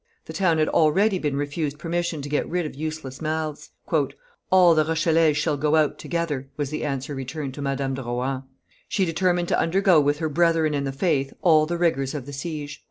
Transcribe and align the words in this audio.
The 0.25 0.33
town 0.33 0.57
had 0.57 0.67
already 0.67 1.19
been 1.19 1.35
refused 1.35 1.77
permission 1.77 2.23
to 2.23 2.27
get 2.29 2.49
rid 2.49 2.65
of 2.65 2.73
useless 2.73 3.21
mouths. 3.21 3.69
"All 4.49 4.73
the 4.73 4.83
Rochellese 4.83 5.37
shall 5.37 5.57
go 5.57 5.75
out 5.75 5.99
together," 5.99 6.49
was 6.57 6.71
the 6.71 6.83
answer 6.83 7.13
returned 7.13 7.53
to 7.53 7.61
Madame 7.61 7.93
de 7.93 8.01
Rohan. 8.01 8.41
She 8.87 9.05
determined 9.05 9.49
to 9.49 9.59
undergo 9.59 10.01
with 10.01 10.17
her 10.17 10.27
brethren 10.27 10.73
in 10.73 10.85
the 10.85 10.91
faith 10.91 11.33
all 11.43 11.67
the 11.67 11.77
rigors 11.77 12.15
of 12.15 12.25
the 12.25 12.33
siege. 12.33 12.79